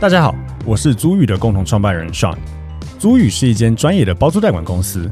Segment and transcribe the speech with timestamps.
[0.00, 0.32] 大家好，
[0.64, 2.36] 我是租寓的共同创办人 Sean。
[3.00, 5.10] 租寓是一间专业的包租代管公司，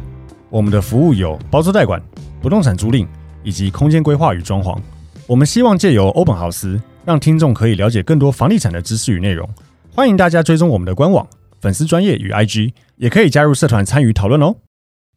[0.49, 2.01] 我们的服务有包租代管、
[2.41, 3.05] 不动产租赁
[3.43, 4.79] 以及空间规划与装潢。
[5.27, 9.49] 我们希望借由欧本豪斯，让听众可以了解更多房地产的知识与内容。
[9.93, 11.27] 欢迎大家追踪我们的官网、
[11.61, 14.55] 粉丝专业与 IG，也可以加入社团参与讨论哦。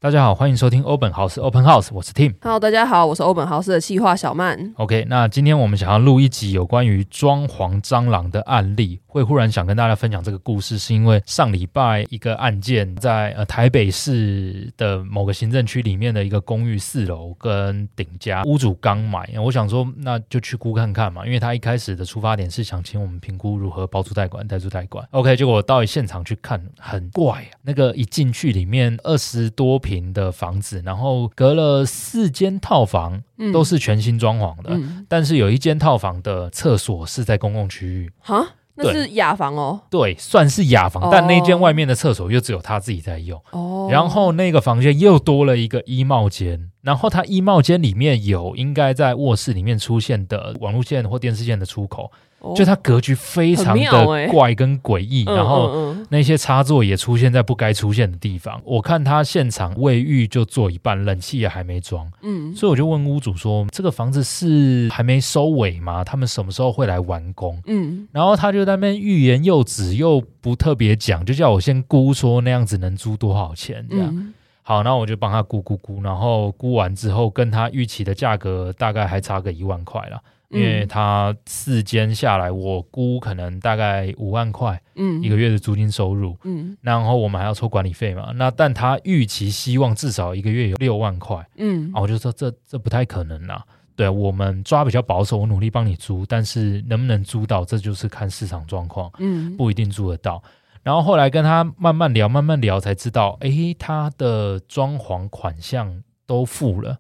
[0.02, 2.34] 大家好，欢迎收听欧本豪斯 Open House，我是 Tim。
[2.42, 4.74] Hello，大家好，我是欧本豪斯的企划小曼。
[4.78, 9.02] OK，那今天我们想要录一集有关于装潢蟑螂的案例。
[9.12, 25.04] 会忽然想跟大家分享这个故事，是因为上礼拜一个案件在呃台北市的某个行政区里面的一个公寓四楼跟顶家屋主刚买，我想说那就去估看看嘛，因为他一开始的出发点是想请我们评估如何包租代管、代租代管。
[25.10, 38.12] OK，结果我到现场去看，很怪啊，那个一进去里面二十多平的房子，然后隔了四间套房，都是全新装潢的，嗯、但是有一间套房的厕所是在公共区域。
[38.20, 38.46] 哈？
[38.82, 43.42] 那是雅房哦，对，算是雅房，但那间外面的厕所又只有他自己在用。
[43.52, 52.12] 哦，然后那个房间又多了一个衣帽间，然后他衣帽间里面有应该在卧室里面出现的网路线或电视线的出口。
[52.56, 58.58] 就它格局非常的怪跟诡异，欸、然后那些插座也出现在不该出现的地方。
[58.60, 62.10] 嗯嗯嗯、我看他现场卫浴就做一半，冷气也还没装。
[62.22, 66.04] 嗯，所以我就问屋主说：“这个房子是还没收尾吗？
[66.04, 74.08] 他们什么时候会来完工？”嗯，然后他就在那边欲言又止，又不特别讲，就叫我先估说那样子能租多少钱这样。
[74.16, 80.22] 嗯、好，那我就帮他估估估，然后估完之后跟他预期的价格大概还差个一万块了。
[80.50, 93.64] 因为他四间下来，我估可能大概五万块，嗯，一个月的租金收入，嗯，然后我们还要抽管理费嘛，那但他预期希望至少一个月有六万块，嗯，啊，我就说这这不太可能啦，
[93.96, 100.42] 对，我们抓比较保守，我努力帮你租，但是能不能租到，这就是看市场状况，嗯，不一定租得到。
[100.82, 106.98] 然后后来跟他慢慢聊，慢慢聊才知道，哎，他的装潢款项都付了，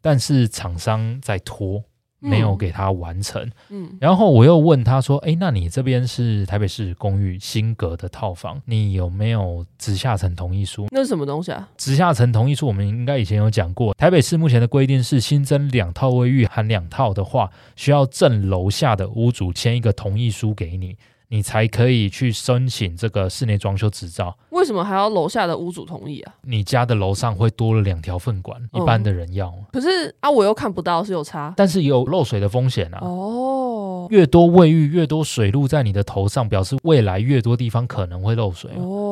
[0.00, 1.84] 但是厂商在拖。
[2.18, 10.86] 没有给他完成，嗯，然后我又问他说：“哎，那你这边是台北市公寓新阁的套房，你有没有直下层同意书？
[10.90, 11.68] 那是什么东西啊？
[11.76, 13.94] 直下层同意书，我们应该以前有讲过。
[13.94, 20.96] 台北市目前的规定是，新增两套卫浴含两套的话，需要正楼下的屋主签一个同意书给你。”
[21.28, 24.36] 你才可以去申请这个室内装修执照。
[24.50, 26.34] 为什么还要楼下的屋主同意啊？
[26.42, 29.52] 你家的楼上会多了两条粪管，嗯、一般的人要。
[29.72, 32.98] 可是啊，我又看不到是有差，但是有漏水的风险啊。
[33.02, 38.70] 哦，越多卫浴，越多水路在你的头上，表示未来越多地方可能会漏水。
[38.76, 39.05] 哦，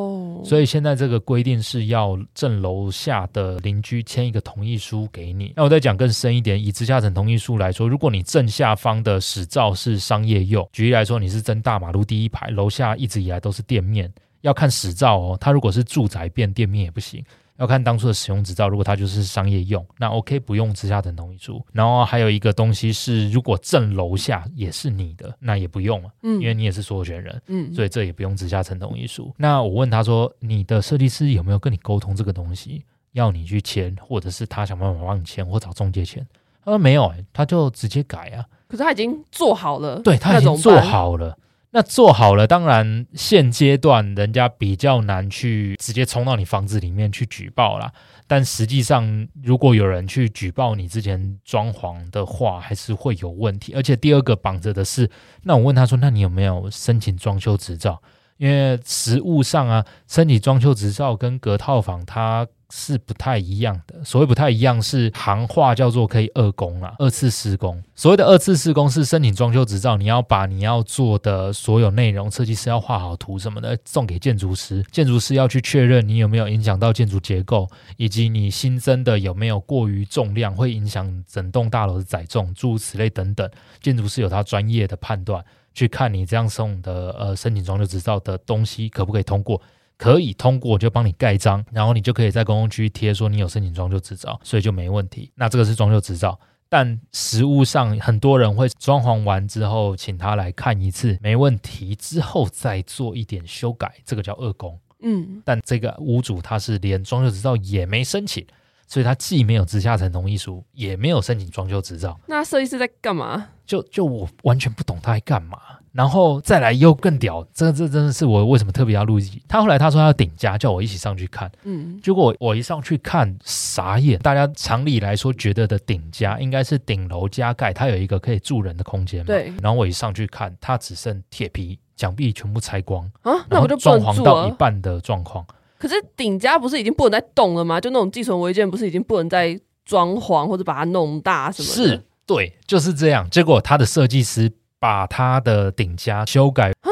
[0.45, 5.53] 所以现在这个规定是要正楼下的邻居签一个同意书给你。
[5.57, 12.05] 那我再讲更深一点，以直下层同意书来说，如果你正下方的使照是商业用，举例来说，你是真大马路。
[12.05, 14.13] 第一排楼下一直以来都是店面，
[14.43, 15.39] 要看使照哦。
[15.41, 17.25] 它如果是住宅变店面也不行，
[17.59, 18.69] 要看当初的使用执照。
[18.69, 21.65] 如果他就是商业用，那 OK 不用直下层同意书。
[21.73, 29.33] 然后还有一个东西是，如果正楼下也是你的，那也不用了，嗯，因为你也是所有权人，嗯，所以这也不用直下层同意书。
[29.37, 36.27] 那我问他说，你的设计师有没有跟你沟通这个东西，要你去签，或者是他想办法帮你签，或找中介签？
[36.65, 38.45] 他说没有，哎，他就直接改啊。
[38.67, 41.37] 可是他已经做好了，对，他已经做好了。
[41.75, 47.93] 那做好了，当然现阶段人家比较难去直接冲到你房子里面去举报啦。
[48.29, 53.73] 但实际上，如果有人去举报你之前装潢的话，还是会有问题。
[53.75, 55.11] 而且第二个绑着的是，
[55.43, 58.01] 那我问他说：“那你有没有申请装修执照？”
[58.39, 62.47] 因为实务上啊，申请装修执照跟隔套房它。
[62.77, 64.03] 是不太一样的。
[64.03, 67.81] 所谓不太一样，是行话叫做可以二工啊，二次施工。
[67.95, 83.49] 所谓的二次施工是申请装修执照，你要把你要做的所有内容，设计师要画好图什么的，送给建筑师，建筑师要去确认你有没有影响到建筑结构，以及你新增的有没有过于重量，会影响整栋大楼的载重，诸如此类等等。
[83.81, 89.63] 建筑师有他专业的判断，去看你这样送的呃申请装修执照的东西可不可以通过。
[90.05, 95.33] 可以通过就帮你盖章，然后你就可以在公共区贴说你有申请装修执照，所以就没问题。
[95.35, 104.79] 那这个是装修执照，但实物上很多人会装潢完之后请他来看一次，没问题之后再做一点修改，这个叫二工。
[105.01, 108.47] 嗯，但这个屋主他是连装修执照也没申请，
[108.87, 112.21] 所以他既没有直下层同意书，也没有申请装修执照。
[112.27, 113.49] 那设计师在干嘛？
[113.67, 115.59] 就就我完全不懂他在干嘛。
[115.93, 119.41] 然后再来又更屌，这这真的是我为什么特别要录一集。
[119.47, 121.49] 他后来他说他要顶家，叫我一起上去看。
[121.63, 124.19] 嗯，结果我一上去看傻眼。
[124.19, 129.27] 大家常理来说觉得的顶家应该是顶楼加盖，它有一个可以住人的空间嘛。
[129.27, 129.53] 对。
[129.63, 135.47] 然后我一上去看，它只剩铁皮墙壁全部拆光啊，那我就装潢到一半的状况。
[135.79, 137.81] 可是顶家不是已经不能再动了吗？
[137.81, 141.75] 就那种寄存违建，不是已经不能再装潢或者把它弄大什么的？
[141.75, 143.29] 是，对，就是这样。
[143.31, 146.91] 结果他的设计师把他的顶加修改啊，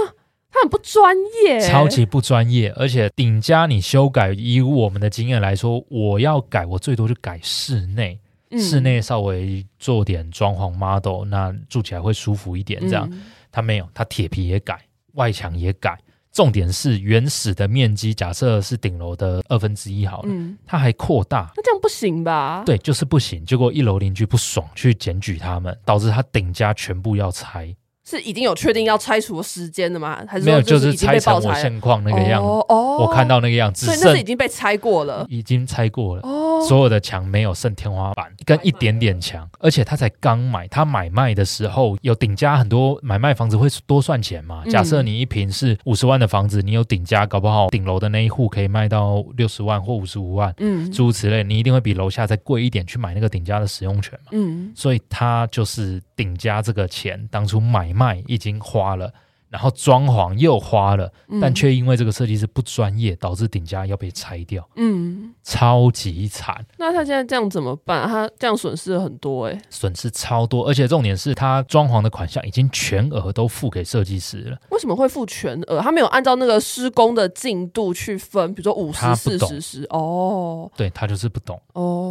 [0.51, 2.71] 他很不专业，超级不专业。
[2.77, 8.19] 而且顶加你修改，以我们的经验来说，我要改，我最多就改室内，
[8.51, 12.81] 嗯、室内稍微做点装潢 model，那住起来会舒服一点。
[12.89, 14.79] 这样、嗯、他没有，他铁皮也改，
[15.15, 15.99] 外墙也改。
[16.33, 22.63] 重点是原始的面积，假设是顶楼的二分之一好了，嗯，它还扩大，那这样不行吧？
[22.65, 23.45] 对，就是不行。
[23.45, 27.75] 结果一楼邻居不爽，去检举他们，导致他顶家全部要拆。
[28.05, 30.25] 是已经有确定要拆除时间的吗？
[30.27, 30.61] 还是没有？
[30.61, 32.49] 就是拆成我现况那个样子。
[32.49, 36.23] 哦，我看到那个样子，所以那是已经被拆过了，已经拆过了。
[36.23, 44.65] 哦，所有的墙没有剩天花板跟一点点墙，而且他才刚买，他买卖的时候有顶加，很多买卖房子会多算钱嘛。
[44.71, 54.31] 假设你一平是五十万的房子，你有顶加，搞不好顶楼的那一户可以卖到六十万或五十五万，嗯，诸如此类，你一定会比楼下再贵一点去买那个顶加的使用权嘛。
[54.33, 59.13] 嗯，所以他就是顶加这个钱，当初买卖已经花了。
[59.53, 66.65] 然后装潢又花了，但却因为这个设计师不专业，导致顶加要被拆掉，嗯，超级惨。
[66.79, 68.09] 那他现在这样怎么办？
[68.09, 74.57] 他这样损失了很多哎、欸，损失超多，而且重点是他装潢的款项已经全额都付给设计师了。
[74.71, 75.81] 为什么会付全额？
[75.83, 79.87] 他没有按照那个施工的进度去分，比如说五十、四十、十。
[79.91, 81.61] 哦，对他就是不懂。
[81.75, 82.02] 哦，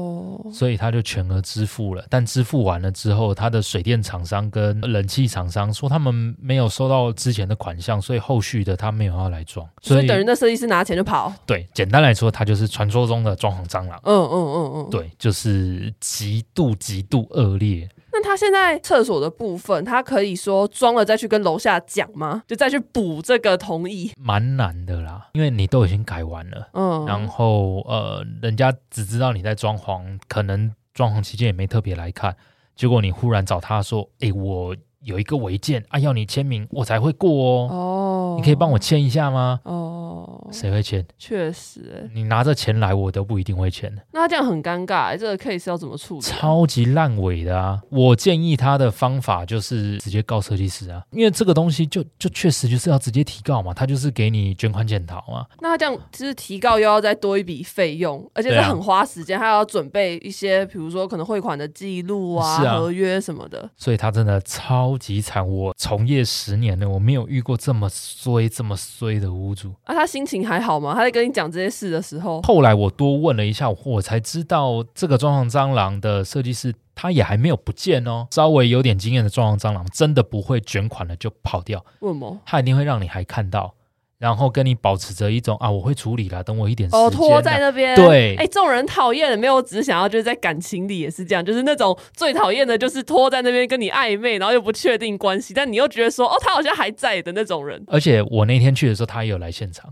[0.52, 2.04] 所以他就全额支付了。
[2.10, 7.12] 但支付完了之后，他的水电厂商跟冷气厂商说他们没有收到。
[7.22, 11.32] 之前的款项，所以后续的他没有要来装，所以，所以等于那设计师拿钱就跑。
[11.46, 14.00] 对，简单来说，他就是传说中的装潢蟑螂。
[14.06, 17.88] 嗯嗯嗯嗯，对，就是极度极度恶劣。
[18.14, 22.44] 那他现在厕所的部分，他可以说装了再去跟楼下讲吗？
[22.48, 24.12] 就再去补这个同意？
[24.18, 26.70] 蛮难的啦，因为你都已经改完了。
[26.74, 32.36] 嗯，然后呃，人家只知道你在装潢，可能装潢期间也没特别来看，
[32.76, 37.68] 结果你忽然找他说：“哎、欸，我。”有一个违建啊，要你签名，我才会过哦。
[37.72, 39.60] 哦，你可以帮我签一下吗？
[39.64, 41.04] 哦，谁会签？
[41.18, 43.92] 确实，你拿着钱来，我都不一定会签。
[44.12, 46.22] 那他这样很尴尬，这个 case 要怎么处理？
[46.22, 47.82] 超级烂尾的啊！
[47.90, 55.48] 我建议他的方法就是直接告设计师啊，因为这个东西就就确实就是要直接提告嘛，他就是给你捐款检讨嘛。
[55.60, 63.68] 那他这样就是提告又要再多一笔费用，而且是很花时间，还要准备一些，比如说可能汇款的记录啊、啊合约什么的。
[63.76, 64.91] 所以他真的超。
[64.92, 65.48] 超级惨！
[65.48, 69.74] 我从业十年了，我没有遇过这么衰、这么衰的屋主。
[69.86, 70.94] 啊，他心情还好吗？
[70.94, 78.28] 他在跟你讲这些事的时候，后来我多问了一下，我才知道这个装潢蟑螂的设计师，他也还没有不见哦。
[78.32, 81.86] 稍微有点经验的装潢蟑螂，真的不会卷款了就跑掉。
[82.02, 82.38] 为什么？
[82.46, 83.74] 他一定会让你还看到。
[84.22, 87.02] 然后跟你保持着一种啊，我会处理啦，等我一点时间。
[87.02, 87.96] 哦，拖在那边。
[87.96, 97.84] 对，哎，这种人讨厌的，没有，我只是想要就是在感情里也是这样，就是那种最讨厌的就是拖在那边跟你暧昧，然后又不确定关系，但你又觉得说哦，他好像还在的那种人。
[97.88, 99.92] 而且我那天去的时候，他也有来现场。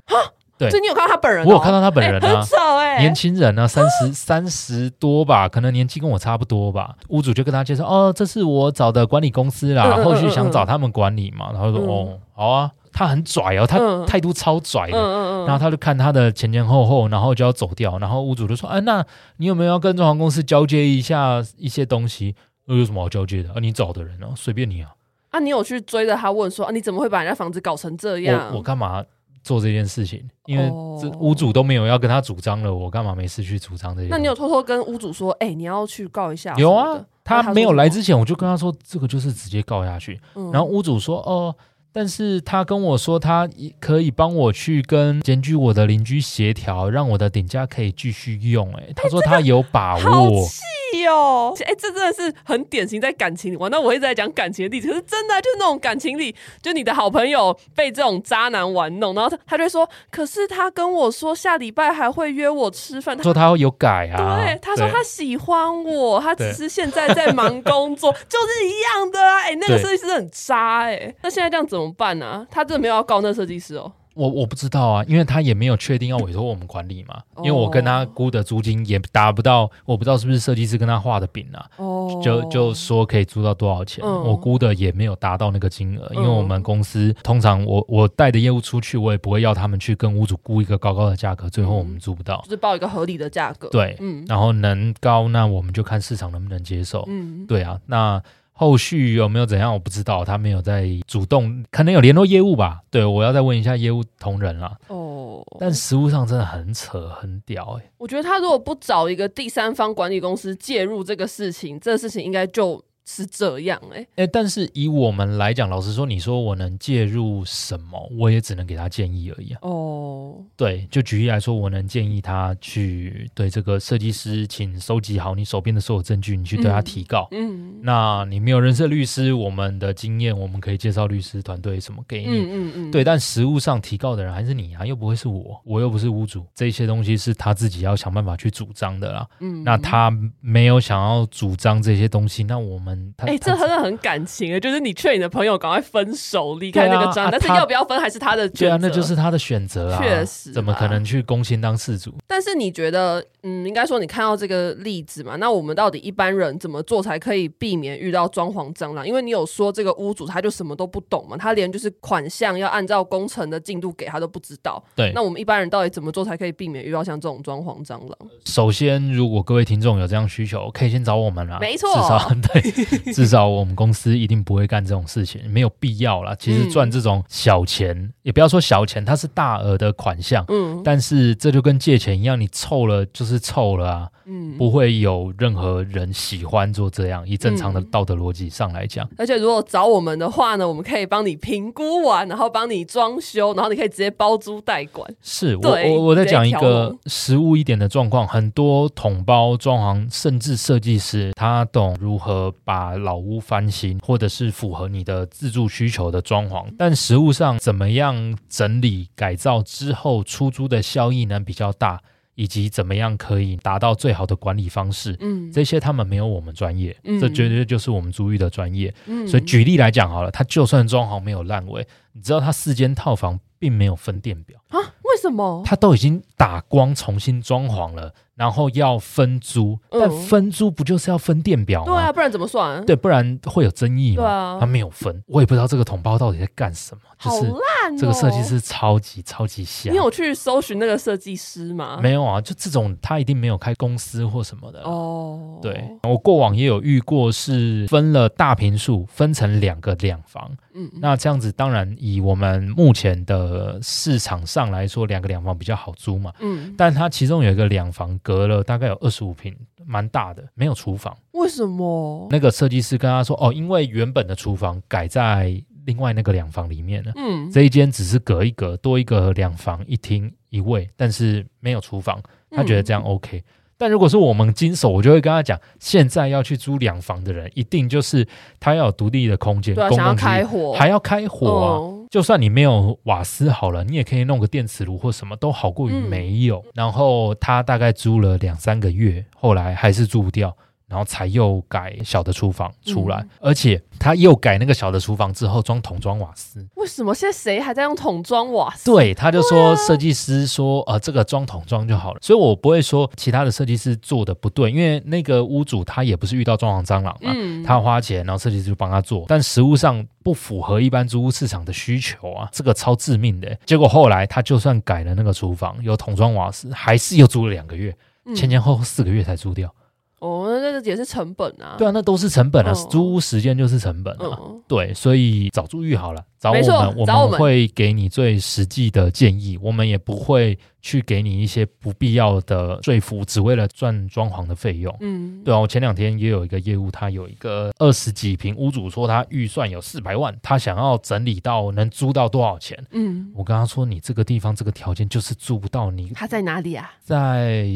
[0.60, 1.46] 对，所以你有看到他本人？
[1.46, 6.96] 我有看到他本人啊，很丑哎，年轻人啊，三十 三十多吧，可能年纪跟我差不多吧。
[7.08, 12.72] 屋主就跟他介绍，哦，这是我找的管理公司啦，后续想找他们管理嘛，然后说哦，好啊。
[12.92, 14.98] 他很拽哦，他态度超拽的。
[14.98, 17.98] 嗯嗯嗯，然后他就看他的前前后后，然后就要走掉。
[18.00, 19.06] 然后屋主就说：“哎，那
[19.38, 22.36] 你有没有要跟装潢公司交接一下一些东西？
[22.66, 23.50] 那有什么好交接的？
[23.52, 24.90] 啊，你找的人哦，随便你啊。
[25.30, 28.50] 啊，你有去追着他问说啊，你怎么会把人家房子搞成这样？
[28.52, 29.04] 我我干嘛
[29.44, 30.24] 做这件事情？
[30.46, 30.70] 因为
[31.02, 34.08] 这屋主都没有要跟他主张了，我干嘛没事去主张这些？
[34.10, 36.56] 那你有偷偷跟屋主说，哎，你要去告一下？
[36.58, 40.20] 有啊，他没有来之前，我就跟他说，这个就是直接告下去。
[40.36, 41.56] 嗯，然后屋主说，哦。
[41.92, 48.72] 但是他跟我说，他可以帮我去跟检举我的邻居协调，让我的顶家可以继续用。
[48.76, 50.48] 哎，他说他有把握。
[50.92, 51.54] 气哦！
[51.66, 53.58] 哎、欸，这真的是很典型在感情里。
[53.72, 63.18] 那我一直在讲感情的例子，可是真的、啊、就是那种感情里，就你的好朋友被这种渣男玩弄，然后他他就说，可是他跟我说下礼拜还会约我吃饭。
[63.18, 64.38] 他说他有改啊。
[64.38, 69.40] 对，他说他喜欢我，他只是现在在忙工作， 就是一样的啊。
[69.40, 71.16] 哎、欸，那个设计师很渣哎、欸。
[71.24, 71.80] 那现在这样怎么？
[71.80, 72.48] 怎么办呢、啊？
[72.52, 73.90] 他真的没有要告那设计师哦。
[74.16, 77.22] 我我不知道啊，因为他也没有确定要委托我们管理嘛。
[77.38, 81.66] 因为我跟他估的租金也达不到，我不知道是不是设计师跟他画的饼啊。
[81.78, 86.12] 哦，就就说可以租到多少钱，嗯、我估的也没有达到那个金额。
[86.14, 93.70] 因为我们公司通常我我带的业务出去，我也不会要他们去跟屋主估一个高高的价格，最后我们租不到，就是报一个合理的价格。
[93.70, 97.06] 对，嗯，然后能高那我们就看市场能不能接受。
[97.08, 98.22] 嗯，对啊，那。
[98.60, 99.72] 后续有没有怎样？
[99.72, 102.82] 我不知道，他没有在主动，可能有联络业务吧。
[102.92, 104.78] 对，我要再问一下业务同仁了。
[104.90, 107.92] 哦，但实物上真的很扯，很屌哎、欸。
[107.98, 112.84] 我觉得他如果不找一个第三方管理公司介入这个事情，这个事情应该就。
[113.12, 119.60] 是这样哎、欸，哎、欸，但是以我们来讲，老实说，你说我能介入什么，我也只能给他建议而已啊。
[119.64, 127.28] 哦，对，就举例来说，我能建议他去对这个设计师，请收集好你手边的所有证据，你去对他提告。
[127.32, 132.28] 嗯，嗯，那你没有认识律师，我们的经验，我们可以介绍律师团队什么给你。
[132.28, 139.28] 嗯嗯，嗯对，但实务上提告的人还是你啊，又不会是我，我又不是屋主，这些东西是他自己要想办法去主张的啦。
[139.40, 142.99] 嗯，那他没有想要主张这些东西，那我们。
[143.18, 144.60] 哎、欸，这真的很感情啊！
[144.60, 148.66] 就是你劝你的朋友赶快分手，离开那个张，啊、但是要不要分还是他的选择。
[148.66, 150.02] 对啊，那就是他的选择啊。
[150.02, 152.14] 确实，怎么可能去攻心当事主？
[152.28, 155.36] 但是你觉得，嗯，应该说你看到这个例子嘛？
[155.36, 159.08] 那我们到底一般人怎么做才可以避免遇到装潢蟑螂？
[159.08, 164.84] 因为你有说这个屋主他就什么都不懂嘛，他连就是款项要按照工程的进度给他都不知道。
[164.96, 168.18] 对，那我们一般人到底怎么做才可以避免遇到像这种装潢蟑螂？
[168.46, 171.58] 首先，如果各位听众有这样需求，可以先找我们啦。
[171.60, 172.79] 没错，至少 对。
[173.14, 176.36] 至少我们公司一定不会干这种事情，没有必要啦。
[176.40, 180.44] 其实赚这种小钱，嗯、也不要说小钱，它是大额的款项。
[180.48, 184.10] 嗯，但是这就跟借钱一样，你凑了就是凑了啊。
[184.30, 187.28] 嗯，不会有任何人喜欢做这样。
[187.28, 195.12] 以正常的道德逻辑上来讲，而且如果找我们的话呢，我们可以帮你评估完，然后帮你装修，然后你可以直接包租代管。
[195.22, 212.00] 是我我我在讲一个实务一点的状况，很多统包装潢，甚至设计师，他懂如何把老屋翻新，或者是符合你的自住需求的装潢，但实物上怎么样整理改造之后出租的效益呢比较大？
[212.40, 215.14] 以及怎么样可以达到最好的管理方式？
[215.20, 218.94] 嗯，这些他们没有我们专业，嗯，这绝对就是我们租寓的专业。
[219.08, 224.80] 嗯，所以举例来讲好了，他就算装潢没有烂尾，你知道他四间套房并没有分电表啊？
[225.04, 225.62] 为什么？
[225.66, 228.14] 他都已经打光重新装潢了。
[228.40, 231.92] 然后要分租，但分租不就是要分电表吗？
[231.92, 232.86] 对啊，不然怎么算？
[232.86, 234.24] 对，不然会有争议嘛。
[234.24, 237.02] 对啊，他没有分，我也不知道这个同胞到底在干什么。
[237.22, 237.98] 好烂哦！
[238.00, 239.92] 这个设计师超级超级瞎。
[239.92, 242.00] 你有去搜寻那个设计师吗？
[242.02, 245.60] 没有啊，就这种他一定没有开公司或什么的哦。
[245.62, 250.50] 对，我过往也有遇过，是分了大平数，分成两个两房。
[250.80, 256.32] 嗯，那这样子当然以我们目前的市场上来说，两个两房比较好租嘛。
[256.40, 258.10] 嗯，但他其中有一个两房。
[258.22, 259.56] 隔了大概有二十五平，
[259.86, 261.18] 蛮大的，没有厨房。
[261.32, 262.28] 为什么？
[262.30, 267.12] 那个设计师跟他说：“哦，因为原本的厨房改在另外那个两房里面了。
[267.16, 272.22] 嗯，这一间只是隔一隔，多一个两房一厅一卫，但是没有厨房。
[272.52, 273.38] 他觉得这样 OK。
[273.38, 273.44] 嗯”
[273.80, 278.28] 但如果是我们经手，我就会跟他讲，现在要去租两房的人，一定就是
[278.60, 281.72] 他要有独立的空间，对啊，公共想要开火，还要开火啊。
[281.80, 286.60] 哦，就算你没有瓦斯好了，你也可以弄个电磁炉或什么都好过于没有。
[286.60, 290.54] 嗯，然后他大概租了两三个月，后来还是租不掉。
[290.90, 296.68] 然后才又改小的厨房出来，嗯、而且他又改那个小的厨房之后装桶装瓦斯。
[296.76, 298.92] 为什么现在谁还在用桶装瓦斯？
[298.92, 302.20] 对，他就说设计师说，啊、呃，这个装桶装就好了。
[302.22, 313.56] 所以我不会说其他的设计师做的不对，因为那个屋主他也不是遇到装潢蟑螂嘛，嗯、他花钱，然后设计师就帮他做，但实物上不符合一般租屋市场的需求啊，这个超致命的。
[313.66, 317.96] 结果后来他就算改了那个厨房，有桶装瓦斯，还是又租了两个月，
[318.36, 319.72] 前前后后四个月才租掉。
[320.20, 321.76] 哦，那这个也是成本啊。
[321.78, 324.38] 对啊，那都是成本啊，哦、租屋时间就是成本啊。
[324.42, 334.96] 嗯、对，所以找租寓好了，找我们，错我们会给你最实际的建议，我们也不会去给你一些不必要的说服，只为了赚装潢的费用。
[335.00, 342.78] 嗯，对啊，我前两天也有一个业务，他有一个二十几平，屋主说他预算有四百万，他想要整理到能租到多少钱？
[342.92, 346.10] 嗯，我跟他说，你这个地方这个条件就是租不到你。
[346.10, 346.92] 他在哪里啊？
[347.02, 347.70] 在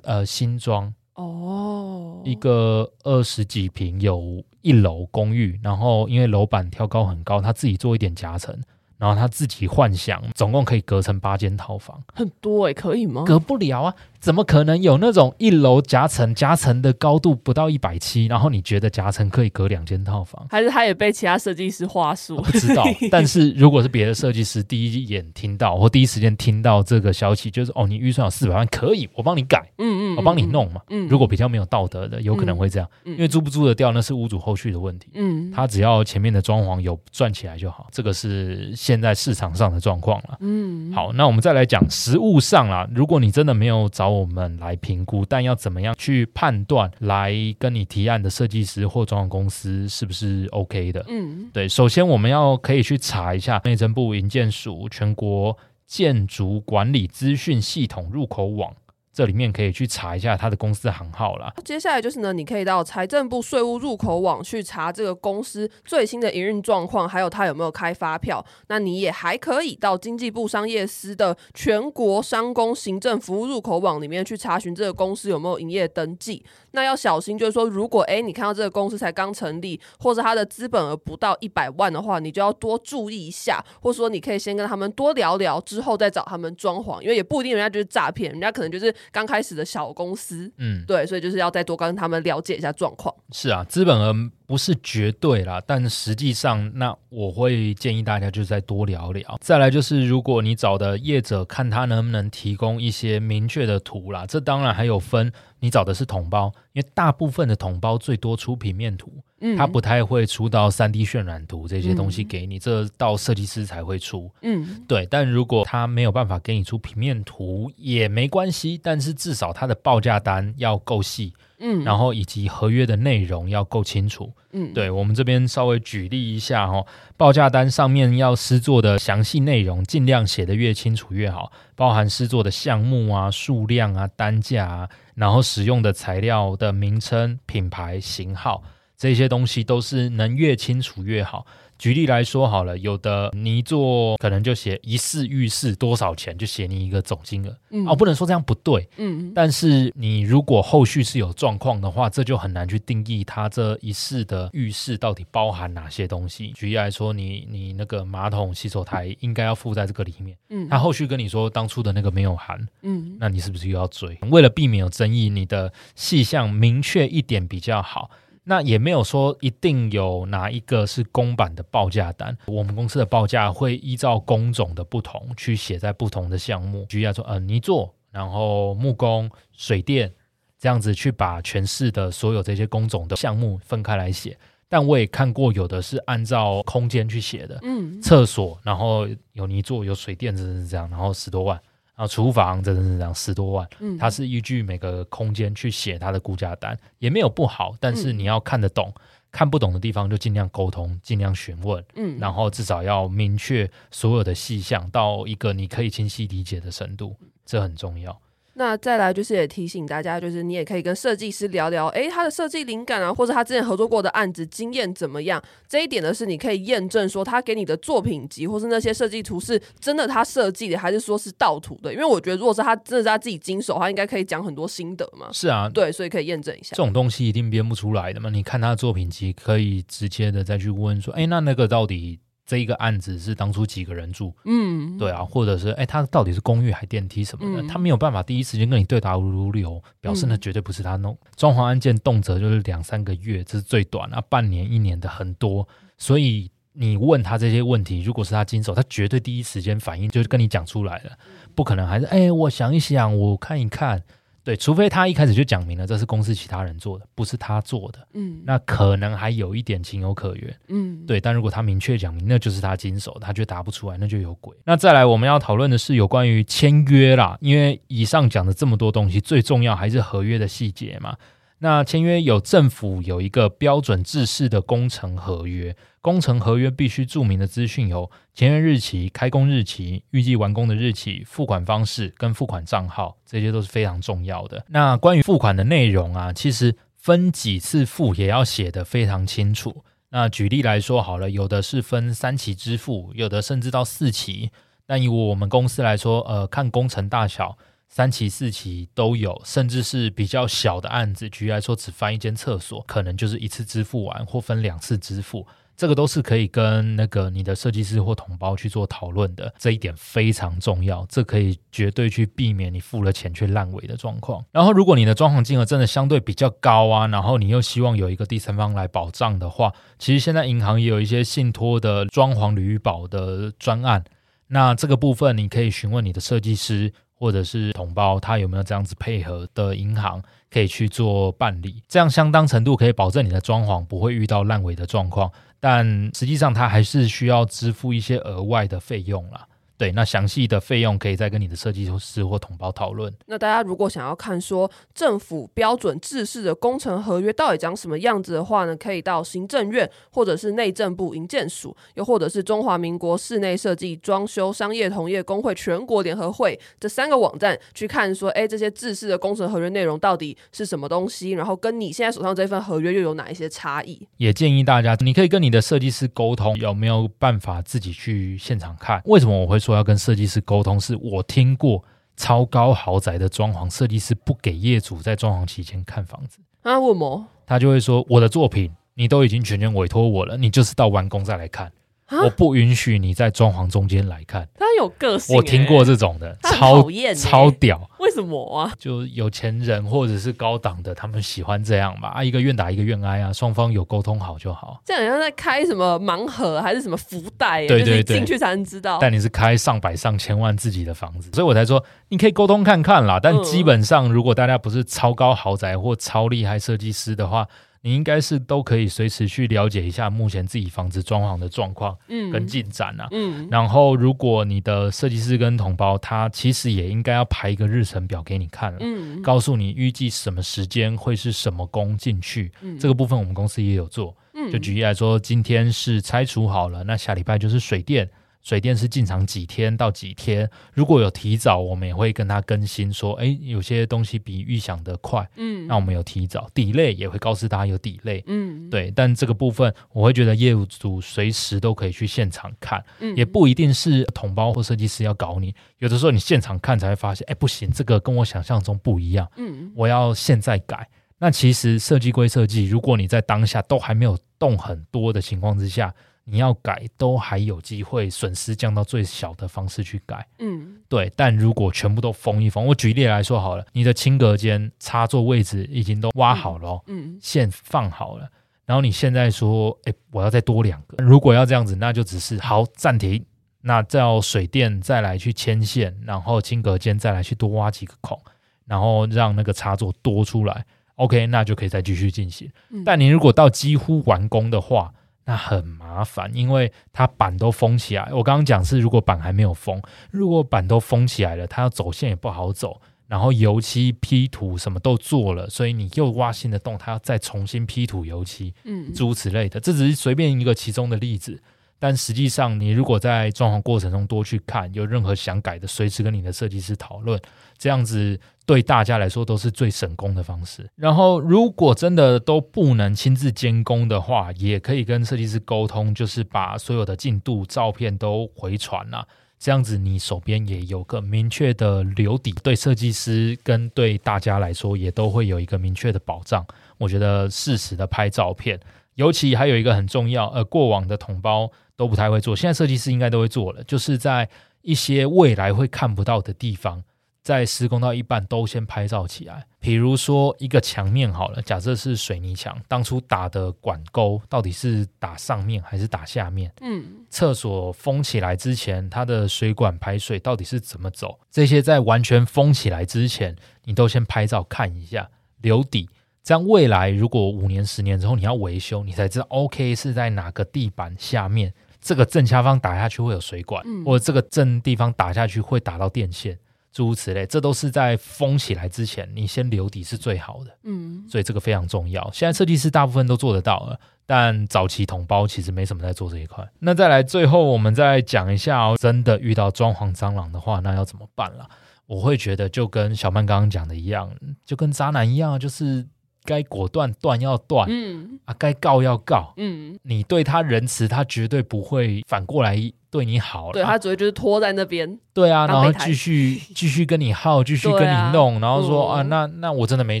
[0.02, 0.92] 呃新庄。
[1.14, 8.58] 哦，一个二十几平有一楼公寓，然后因为楼板挑高很高，他自己做一点夹层，
[8.98, 13.22] 然后他自己幻想，总共可以隔成八间套房，很多哎、欸，可以吗？
[13.24, 13.94] 隔不了啊。
[14.24, 20.46] 怎么可能有那种一楼夹层，夹层的高度不到一百七，然后你觉得夹层可以隔两间套房？
[20.48, 22.38] 还是他也被其他设计师话术？
[22.38, 22.82] 不知道。
[23.12, 30.80] 但是如果是别的设计师第一眼听到或第一时间听到这个消息，就是哦，你预算有四百万，可以，我帮你改，嗯嗯，嗯，我帮你弄嘛。
[30.88, 35.10] 嗯，如果比较没有道德的，有可能会这样，嗯、因为租不租得掉那是屋主后续的问题。
[35.12, 40.38] 嗯，他只要前面的装潢有赚起来就好，这个是现在市场上的状况了。
[40.40, 51.04] 嗯，好，那我们再来讲实物上啦，如果你真的没有找我们来评估，但要怎么样去判断来跟你提案的设计师或装潢公司是不是 OK 的？
[51.08, 55.56] 嗯，对，首先我们要可以去查一下内政部营建署全国
[55.86, 58.74] 建筑管理资讯系统入口网。
[59.14, 61.54] 这里面可以去查一下他的公司行号啦。
[61.64, 68.44] 接下来就是呢，你可以到财政部税务入口网去查这个公司最新的营运状况，还有他有没有开发票。
[68.66, 76.44] 那你也还可以到经济部商业司的全国商工行政服务入口网里面去查询这个公司有没有营业登记。
[76.74, 88.92] 那要小心，就是说，如果哎你看到这个公司才刚成立，或者它的资本额不到一百万的话，你就要多注意一下，或者说你可以先跟他们多聊聊，之后再找他们装潢，因为也不一定人家就是诈骗，人家可能就是。
[89.12, 93.14] 刚开始的小公司，嗯，对，所以就是要再多跟他们了解一下状况。
[93.30, 94.12] 是啊，资本额
[94.54, 99.36] 不是绝对啦，但实际上，那我会建议大家就再多聊聊。
[99.40, 104.24] 再来就是，如果你找的业者，看他能不能提供一些明确的图啦。
[104.24, 109.12] 这当然还有分，你找的是统包，因为大部分的统包最多出平面图。
[109.58, 114.30] 他不太会出到三 D 渲染图这些东西给你，嗯、这到设计师才会出。
[114.40, 115.04] 嗯，对。
[115.10, 121.34] 但如果他没有办法给你出平面图也没关系，但是至少他的报价单要够细，
[121.66, 124.30] 嗯，然后以及合约的内容要够清楚。
[124.52, 138.62] 嗯，对，我们这边稍微举例一下哦，报价单上面要施作的详细内容尽量写得越清楚越好，包含施作的项目啊、数量啊、单价啊，然后使用的材料的名称、品牌、型号。
[139.04, 141.46] 这些东西都是能越清楚越好。
[141.76, 147.54] 举例来说好了，有的你做可能就写一室浴室多少钱，就写你一个总金额。
[147.68, 148.88] 嗯，哦，不能说这样不对。
[148.96, 156.52] 嗯，但是你如果后续是有状况的话，这就很难去定义它这一室的浴室到底包含哪些东西。
[156.52, 160.34] 举例来说，你你那个马桶、洗手台应该要附在这个里面。
[160.48, 162.66] 嗯，他后续跟你说当初的那个没有含。
[162.80, 164.16] 嗯，那你是不是又要追？
[164.30, 168.10] 为了避免有争议，你的细项明确一点比较好。
[168.44, 180.12] 那也没有说一定有哪一个是公版的报价单，我们公司的报价会依照工种的不同去写在不同的项目，举例来说，呃，泥作，然后木工、水电
[180.58, 184.38] 这样子去把全市的所有这些工种的项目分开来写。
[184.68, 191.60] 但我也看过有的是按照空间去写的，嗯，厕所，然后有泥作、有水电，这样，然后十多万。
[191.96, 208.20] 然后厨房真的是这样十多万，嗯，它是依据每个空间去写它的估价单，也没有不好，但是你要看得懂，嗯、看不懂的地方就尽量沟通，尽量询问，嗯，然后至少要明确所有的细项到一个你可以清晰理解的程度，这很重要。
[208.56, 215.42] 那再来就是也提醒大家，就是你也可以跟设计师聊聊，诶，他的设计灵感啊，或者他之前合作过的案子经验怎么样？
[215.68, 221.92] 这一点呢，是你可以验证说他给你的作品集或是那些设计图是真的他设计的，还是说是盗图的？
[221.92, 225.28] 因为我觉得，如果是他真的是他自己经手，他应该可以讲很多心得嘛。
[225.32, 226.70] 是啊，对，所以可以验证一下。
[226.70, 228.30] 这种东西一定编不出来的嘛？
[228.30, 232.20] 你看他的作品集，可以直接的再去问说，诶，那那个到底？
[232.46, 234.32] 这一个案子是当初几个人住？
[234.44, 237.62] 嗯，对啊，或者是哎，他到底是公寓还电梯什么的？
[237.62, 241.16] 嗯、他没有办法第一时间跟你对答如流，表示那绝对不是他弄。
[241.36, 245.66] 装潢案件动辄就是两三个月，这是最短啊，半年一年的很多。
[245.96, 251.12] 所以你问他这些问题，如果是他经手，他绝对第一时间反应就是跟你讲出来了，
[251.54, 254.02] 不可能还是哎，我想一想，我看一看。
[254.44, 261.18] 对，除非他一开始就讲明了这是公司其他人做的，不是他做的，嗯，那可能还有一点情有可原，嗯，对。
[261.18, 264.54] 但如果他明确讲明那就是他经手，他就答不出来，那就有鬼。
[264.64, 271.16] 那再来，我们要讨论的是有关于签约啦，因为以上讲的这么多东西，最重要还是合约的细节嘛。
[271.60, 275.74] 那签约有政府有一个标准制式的工程合约，
[276.04, 284.62] 工程合约必须注明的资讯有签约日期、开工日期、预计完工的日期、付款方式跟付款账号，这些都是非常重要的。
[284.68, 289.82] 那关于付款的内容啊，其实分几次付也要写得非常清楚。
[290.10, 294.50] 那举例来说好了，有的是分三期支付，有的甚至到四期。
[294.88, 297.56] 那以我们公司来说，呃，看工程大小。
[297.86, 314.44] 三期、四期都有，甚至是比较小的案子，举例来说，只翻一间厕所，可能就是一次支付完，或分两次支付，这个都是可以跟那个你的设计师或同胞去做讨论的，这一点非常重要，这可以绝对去避免你付了钱却烂尾的状况。
[314.52, 324.04] 然后，如果你的装潢金额真的相对比较高啊，然后你又希望有一个第三方来保障的话，其实现在银行也有一些信托的装潢履保的专案，
[324.48, 326.92] 那这个部分你可以询问你的设计师。
[327.16, 331.80] 或者是同胞，他有没有这样子配合的银行可以去做办理？
[331.88, 335.30] 这样相当程度可以保证你的装潢不会遇到烂尾的状况，
[335.64, 339.48] 但实际上他还是需要支付一些额外的费用啦。
[339.76, 343.12] 对，那详细的费用可以再跟你的设计师或同胞讨论。
[343.26, 364.06] 那大家如果想要看说政府标准制式的工程合约到底长什么样子的话呢，可以到行政院或者是内政部营建署，又或者是中华民国室内设计装修商业同业工会全国联合会这三个网站去看说，哎，这些制式的工程合约内容到底是什么东西，然后跟你现在手上这份合约又有哪一些差异？
[364.18, 369.02] 也建议大家，你可以跟你的设计师沟通，有没有办法自己去现场看？
[369.06, 370.78] 为什么我会说要跟设计师沟通？
[370.78, 371.82] 是我听过
[372.16, 376.78] 超高豪宅的装潢设计师不给业主在装潢期间看房子啊？
[376.78, 377.26] 为什么？
[377.46, 381.72] 他就会说，我的作品你都已经全权委托我了，你就是到完工再来看。
[382.10, 384.48] 我不允许你在装潢中间来看。
[384.58, 387.90] 他有个性、欸，我听过这种的，超讨厌、欸，超屌。
[387.98, 388.72] 为什么啊？
[388.78, 392.08] 就有钱人或者是高档的，他们喜欢这样吧？
[392.08, 394.80] 啊，一个愿打一个愿挨啊，双方有沟通好就好。
[394.84, 397.66] 这样好像在开什么盲盒还是什么福袋、欸？
[397.66, 398.98] 对对对，进去才能知道。
[399.00, 403.18] 但你是开上百上千万自己的房子，所以我才说你可以沟通看看啦。
[403.22, 407.46] 但基本上，如果大家不是超高豪宅或超厉害设计师的话，
[407.84, 428.08] 你应该是都可以随时去了解一下目前自己房子装潢的状况，嗯，跟进展啊，嗯，然后如果你的设计师跟同胞，他其实也应该要排一个日程表给你看了，嗯，告诉你预计什么时间会是什么工进去，嗯，这个部分我们公司也有做，嗯，就举例来说，今天是拆除好了，那下礼拜就是水电。
[428.44, 430.48] 水电是进场几天到几天？
[430.74, 438.92] 如果有提早，我们也会跟他更新说，哎，有些东西比预想的快，嗯，那我们有提早，delay 也会告诉大家有 delay，嗯，对。
[438.94, 450.86] 但这个部分，我会觉得业务组随时都可以去现场看，嗯，也不一定是统包或设计师要搞你，有的时候你现场看才会发现，哎，不行，这个跟我想象中不一样，嗯，我要现在改。
[451.16, 455.94] 那其实设计归设计，如果你在当下都还没有动很多的情况之下。
[456.24, 460.26] 你要改都还有机会，损失降到最小的方式去改。
[460.38, 461.12] 嗯，对。
[461.14, 468.28] 但如果全部都封一封，我举例来说好了，你的清隔间插座位置已经都挖好了，嗯，线放好了，
[468.64, 470.96] 然后你现在说，哎，我要再多两个。
[471.04, 473.22] 如果要这样子，那就只是好暂停，
[473.60, 478.18] 那叫水电再来去牵线，然后清隔间再来去多挖几个孔，
[478.66, 480.64] 然后让那个插座多出来。
[480.96, 482.50] OK，那就可以再继续进行。
[482.84, 488.10] 但你如果到几乎完工的话，那很麻烦，因为它板都封起来。
[488.12, 492.80] 我刚刚讲是，如果板还没有封，如果板都封起来了，它要走线也不好走。
[493.06, 499.60] 然后油漆、P 图什么都做了，所以你又挖新的洞，它要再重新 P 图油漆，嗯，诸如此类的。
[499.60, 501.42] 这只是随便一个其中的例子。
[501.78, 507.20] 但实际上，你如果在装潢过程中多去看，有任何想改的，随时跟你的设计师讨论，
[507.58, 510.66] 这样子对大家来说都是最省工的方式。
[510.76, 519.06] 然后，如果真的都不能亲自监工的话，也可以跟设计师沟通，就是把所有的进度照片都回传了，
[519.38, 526.46] 这样子你手边也有个明确的留底，对设计师跟对大家来说也都会有一个明确的保障。
[526.78, 528.58] 我觉得适时的拍照片，
[528.94, 531.50] 尤其还有一个很重要，呃，过往的同胞。
[531.76, 534.28] 都不太会做，现在设计师应该都会做了，就是在
[534.62, 536.82] 一些未来会看不到的地方，
[537.22, 539.44] 在施工到一半都先拍照起来。
[539.58, 546.52] 比如说一个墙面好了，假设是水泥墙，当初打的管沟到底是打上面还是打下面？
[546.60, 551.18] 嗯，厕所封起来之前，它的水管排水到底是怎么走？
[551.30, 553.34] 这些在完全封起来之前，
[553.64, 555.10] 你都先拍照看一下，
[555.40, 555.88] 留底。
[556.22, 561.52] 这样未来如果五年、十年之后你要维修，你才知道 OK 是在哪个地板下面。
[561.84, 566.38] 这个正下方打下去会有水管，嗯、或者这个正地方打下去会打到电线，
[566.72, 570.50] 诸如此类，这都是在封起来之前，你先留底是最好的。
[570.62, 572.10] 嗯，所以这个非常重要。
[572.10, 576.48] 现在设计师大部分都做得到了，但早期同胞其实没什么在做这一块。
[576.60, 581.46] 那再来，最后我们再讲一下哦，真的遇到装潢蟑螂的话，那要怎么办啦？
[581.84, 584.10] 我会觉得就跟小曼刚刚讲的一样，
[584.46, 585.86] 就跟渣男一样，就是。
[586.24, 588.18] 该果断断要断，嗯。
[588.24, 592.56] 啊，该告要告，嗯，你对他仁慈，他绝对不会反过来
[592.90, 600.00] 对你好了，对他只会就是拖在那边，对啊，然后继续 继续跟你耗，继续跟你弄，然后说啊，那那我真的没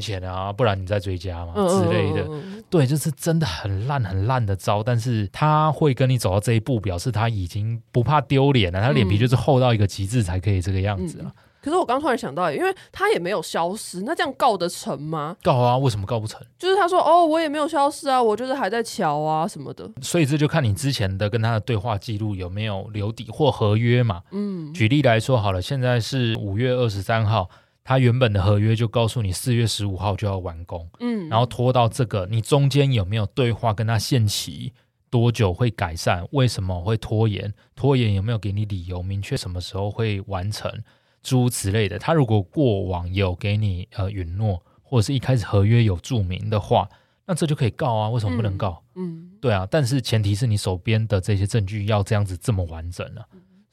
[0.00, 2.26] 钱啊，不然你再追加嘛之类的，
[2.70, 11.30] 对，就是真的很烂很烂的招，但是他会跟你走到这一步，表示他已经不怕丢脸了，他脸皮就是厚到一个极致才可以这个样子了。
[11.64, 15.34] 可是我刚突然想到，因为他也没有消失，那这样告得成吗？
[15.42, 16.38] 告啊，为什么告不成？
[16.58, 19.90] 就是他说哦，我也没有消失啊，我就是还在瞧啊什么的。
[20.02, 24.20] 所以这就看你之前的跟他的对话记录有没有留底或合约嘛。
[24.32, 27.48] 嗯，举例来说好了，现在是五月二十三号，
[27.82, 30.86] 他原本的合约就告诉你四月十五号就要完工。
[31.00, 34.74] 嗯，然后拖到这个，你中间有没有对话跟他限期？
[35.08, 36.26] 多久会改善？
[36.32, 37.54] 为什么会拖延？
[37.76, 39.00] 拖延有没有给你理由？
[39.00, 40.68] 明确什么时候会完成？
[41.24, 41.98] 诸如此类的。
[41.98, 46.88] 他如果过往有给你呃允诺，或者是一开始合约有注明的话，
[47.26, 48.08] 那这就可以告啊。
[48.10, 48.80] 为什么不能告？
[48.94, 49.66] 嗯，嗯对啊。
[49.68, 53.26] 但是前提是你手边的这些证据要这样子这么完整了、啊。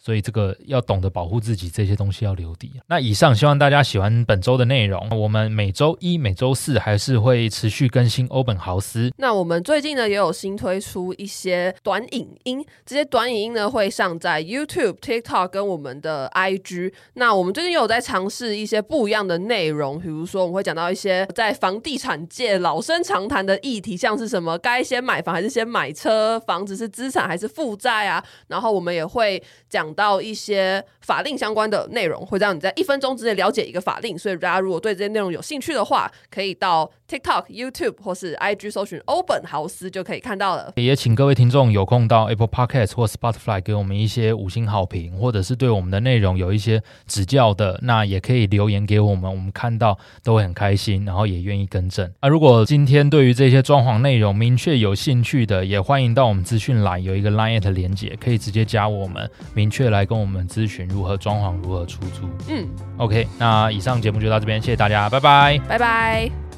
[0.04, 2.72] 所以这个要懂得保护自己，这些东西要留底。
[2.88, 5.08] 那以上希望大家喜欢本周的内容。
[5.12, 9.14] 我们每周一、每周四还是会持续更新欧本豪斯。
[9.18, 16.92] 那我们最近呢也有新推出一些短影音，这些短影音呢会上在 YouTube、TikTok 跟我们的 IG。
[17.14, 28.24] 那我们最近有在尝试一些不一样的内容，比如说我们会讲到一些在房地产界老生常谈的议题，像是什么该先买房还是先买车，房子是资产还是负债啊？
[28.48, 29.91] 然后我们也会讲。
[29.94, 34.18] 到一些法令相关的内容，会让你在一分钟之内了解一个法令。
[34.18, 40.74] 所以大家如果对这些内容有兴趣的话，可以到 TikTok、YouTube 或是 IG 搜寻欧本豪斯就可以看到了。
[40.76, 52.12] 也请各位听众有空到 Apple Podcast 或 Spotify 给我们一些五星好评，或者是对我们的内容有一些指教的，那也可以留言给我们，我们看到都会很开心，然后也愿意更正。
[52.22, 62.30] 那如果今天对于这些装潢内容明确有兴趣的，也欢迎到我们资讯栏有一个 Line@ 的连接，可以直接加我们，明确确来跟我们咨询如何装潢、如何出租。
[62.48, 62.68] 嗯
[62.98, 66.51] ，OK，那以上节目就到这边，谢谢大家，拜拜，拜拜。